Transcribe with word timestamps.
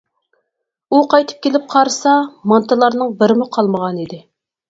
ئۇ 0.91 1.01
قايتىپ 1.09 1.43
كېلىپ 1.43 1.67
قارىسا 1.73 2.13
مانتىلارنىڭ 2.53 3.13
بىرىمۇ 3.21 3.49
قالمىغانىدى. 3.59 4.23